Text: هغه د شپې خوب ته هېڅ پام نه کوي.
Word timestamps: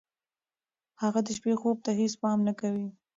هغه 1.01 1.19
د 1.25 1.27
شپې 1.37 1.53
خوب 1.61 1.77
ته 1.85 1.91
هېڅ 1.99 2.13
پام 2.21 2.39
نه 2.47 2.53
کوي. 2.59 2.87